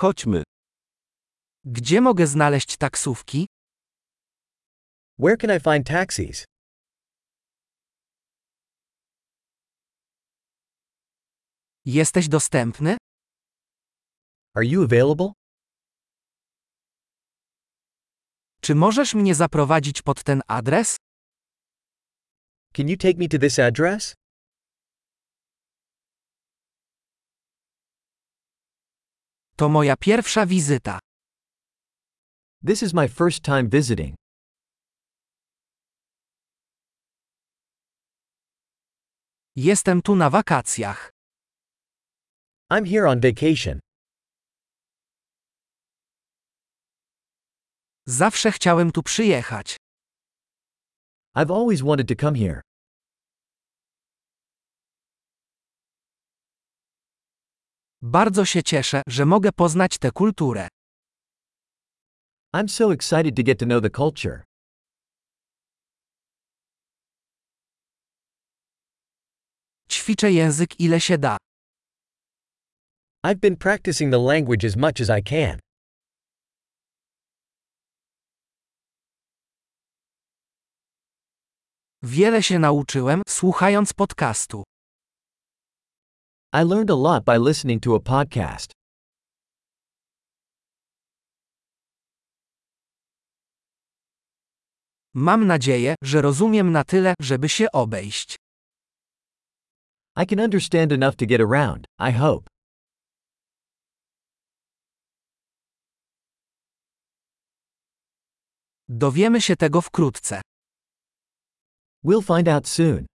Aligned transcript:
Chodźmy. 0.00 0.42
Gdzie 1.64 2.00
mogę 2.00 2.26
znaleźć 2.26 2.76
taksówki? 2.76 3.46
Where 5.18 5.36
can 5.36 5.50
I 5.56 5.60
find 5.60 5.86
taxis? 5.86 6.44
Jesteś 11.84 12.28
dostępny? 12.28 12.96
Are 14.54 14.66
you 14.66 14.84
available? 14.84 15.32
Czy 18.60 18.74
możesz 18.74 19.14
mnie 19.14 19.34
zaprowadzić 19.34 20.02
pod 20.02 20.24
ten 20.24 20.42
adres? 20.48 20.96
Can 22.74 22.88
you 22.88 22.96
take 22.96 23.18
me 23.18 23.28
to 23.28 23.38
this 23.38 23.58
address? 23.58 24.14
To 29.60 29.68
moja 29.68 29.96
pierwsza 29.96 30.46
wizyta. 30.46 30.98
This 32.66 32.82
is 32.82 32.94
my 32.94 33.08
first 33.08 33.42
time 33.42 33.68
visiting. 33.68 34.14
Jestem 39.56 40.02
tu 40.02 40.16
na 40.16 40.30
wakacjach. 40.30 41.10
I'm 42.70 42.84
here 42.84 43.08
on 43.08 43.20
vacation. 43.20 43.80
Zawsze 48.06 48.52
chciałem 48.52 48.92
tu 48.92 49.02
przyjechać. 49.02 49.76
I've 51.36 51.50
always 51.50 51.82
wanted 51.82 52.08
to 52.08 52.14
come 52.14 52.38
here. 52.38 52.60
Bardzo 58.02 58.44
się 58.44 58.62
cieszę, 58.62 59.02
że 59.06 59.26
mogę 59.26 59.52
poznać 59.52 59.98
tę 59.98 60.10
kulturę. 60.10 60.68
I'm 62.56 62.68
so 62.68 62.92
excited 62.92 63.36
to 63.36 63.42
get 63.42 63.58
to 63.58 63.66
know 63.66 63.82
the 63.82 63.90
culture. 63.90 64.42
Ćwiczę 69.90 70.32
język 70.32 70.80
ile 70.80 71.00
się 71.00 71.18
da. 71.18 71.36
I've 73.26 73.38
been 73.38 73.56
practicing 73.56 74.12
the 74.12 74.18
language 74.18 74.64
as 74.64 74.76
much 74.76 75.00
as 75.00 75.18
I 75.18 75.22
can. 75.22 75.58
Wiele 82.02 82.42
się 82.42 82.58
nauczyłem, 82.58 83.22
słuchając 83.28 83.92
podcastu. 83.92 84.62
I 86.52 86.64
learned 86.64 86.90
a 86.90 86.96
lot 86.96 87.24
by 87.24 87.38
listening 87.38 87.80
to 87.80 87.94
a 87.94 88.00
podcast. 88.00 88.72
Mam 95.14 95.46
nadzieję, 95.46 95.94
że 96.02 96.22
rozumiem 96.22 96.72
na 96.72 96.84
tyle, 96.84 97.14
żeby 97.20 97.48
się 97.48 97.72
obejść. 97.72 98.36
I 100.16 100.26
can 100.26 100.40
understand 100.40 100.92
enough 100.92 101.16
to 101.16 101.26
get 101.26 101.40
around, 101.40 101.86
I 101.98 102.12
hope. 102.12 102.50
Dowiemy 108.88 109.40
się 109.40 109.56
tego 109.56 109.80
wkrótce. 109.80 110.40
We'll 112.04 112.22
find 112.22 112.48
out 112.48 112.68
soon. 112.68 113.09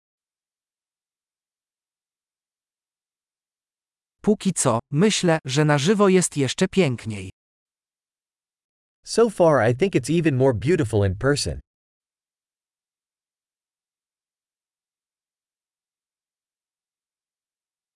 Póki 4.26 4.54
co, 4.54 4.80
myślę, 4.92 5.40
że 5.46 5.66
na 5.66 5.78
żywo 5.78 6.10
jest 6.10 6.38
jeszcze 6.38 6.68
piękniej. 6.68 7.30
So 9.06 9.30
far, 9.30 9.72
I 9.72 9.76
think 9.78 9.94
it's 9.94 10.20
even 10.20 10.36
more 10.36 10.54
beautiful 10.54 11.08
in 11.08 11.16
person. 11.16 11.60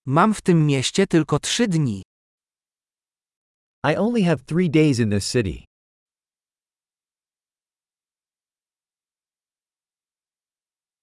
Mam 0.06 0.34
w 0.34 0.42
tym 0.42 0.66
mieście 0.66 1.08
tylko 1.08 1.40
trzy 1.40 1.68
dni. 1.68 2.04
I 3.84 3.96
only 3.98 4.24
have 4.24 4.38
three 4.46 4.70
days 4.70 5.00
in 5.00 5.10
this 5.10 5.32
city. 5.32 5.66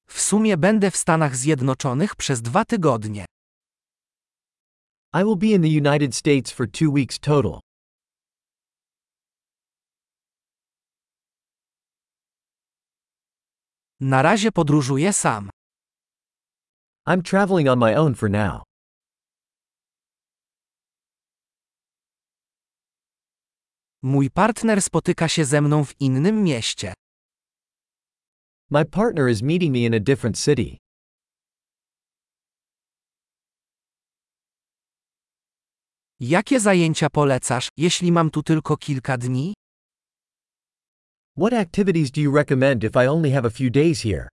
W 0.09 0.21
sumie 0.21 0.57
będę 0.57 0.91
w 0.91 0.97
Stanach 0.97 1.37
Zjednoczonych 1.37 2.17
przez 2.17 2.43
dwa 2.43 2.65
tygodnie. 2.65 3.27
I 5.19 5.25
will 5.25 5.37
be 5.37 5.55
in 5.55 5.63
the 5.63 5.71
United 5.71 6.13
States 6.15 6.51
for 6.51 6.67
two 6.67 6.91
weeks 6.91 7.19
total. 7.19 7.61
Na 14.01 14.23
razie 14.23 14.53
podróżuję 14.53 15.13
sam. 15.13 15.51
I'm 17.07 17.23
traveling 17.23 17.69
on 17.69 17.79
my 17.79 17.95
own 17.97 18.15
for 18.15 18.31
now. 18.31 18.63
Mój 24.03 24.31
partner 24.31 24.83
spotyka 24.83 25.29
się 25.29 25.45
ze 25.45 25.61
mną 25.61 25.85
w 25.85 26.01
innym 26.01 26.43
mieście. 26.43 26.93
My 28.71 28.85
partner 28.85 29.29
is 29.29 29.43
meeting 29.43 29.73
me 29.73 29.87
in 29.87 29.95
a 29.95 30.01
different 30.01 30.39
city. 30.39 30.86
Jakie 36.21 36.61
zajęcia 36.61 37.11
polecasz, 37.11 37.69
jeśli 37.77 38.13
mam 38.13 38.31
tu 38.31 38.43
tylko 38.43 38.77
kilka 38.77 39.19
dni? 39.19 39.55
What 41.39 41.53
activities 41.53 42.11
do 42.11 42.21
you 42.21 42.37
recommend 42.37 42.85
if 42.85 43.05
I 43.05 43.09
only 43.09 43.31
have 43.31 43.47
a 43.47 43.51
few 43.51 43.71
days 43.71 44.03
here? 44.03 44.29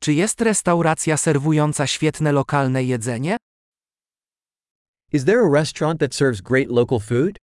Czy 0.00 0.12
jest 0.12 0.40
restauracja 0.40 1.16
serwująca 1.16 1.86
świetne 1.86 2.32
lokalne 2.32 2.82
jedzenie? 2.84 3.36
Is 5.12 5.24
there 5.24 5.40
a 5.40 5.50
restaurant 5.52 6.00
that 6.00 6.14
serves 6.14 6.40
great 6.40 6.68
local 6.68 7.00
food? 7.00 7.38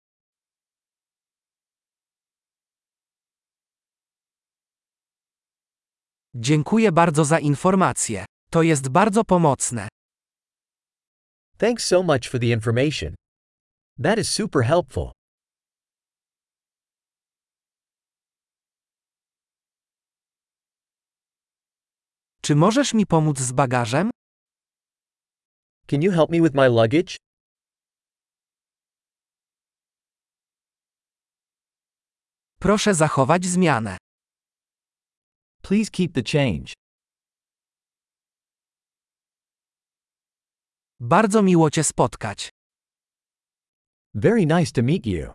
Dziękuję 6.39 6.91
bardzo 6.91 7.25
za 7.25 7.39
informacje. 7.39 8.25
To 8.51 8.61
jest 8.61 8.89
bardzo 8.89 9.23
pomocne. 9.23 9.87
Thanks 11.57 11.87
so 11.87 12.03
much 12.03 12.29
for 12.29 12.39
the 12.39 12.45
information. 12.47 13.15
That 14.03 14.19
is 14.19 14.29
super 14.29 14.63
helpful. 14.63 15.11
Czy 22.41 22.55
możesz 22.55 22.93
mi 22.93 23.05
pomóc 23.05 23.39
z 23.39 23.51
bagażem? 23.51 24.09
Can 25.87 26.01
you 26.01 26.11
help 26.11 26.29
me 26.29 26.41
with 26.41 26.55
my 26.55 26.67
luggage? 26.69 27.17
Proszę 32.59 32.95
zachować 32.95 33.45
zmianę. 33.45 33.97
Please 35.67 35.89
keep 35.89 36.13
the 36.13 36.23
change. 36.23 36.73
Bardzo 40.99 41.43
miło 41.43 41.69
Cię 41.69 41.83
spotkać. 41.83 42.49
Very 44.13 44.45
nice 44.45 44.71
to 44.71 44.83
meet 44.83 45.05
you. 45.05 45.33